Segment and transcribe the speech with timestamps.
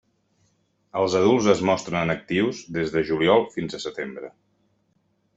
[1.01, 4.31] Els adults es mostren actius des de juliol fins a setembre.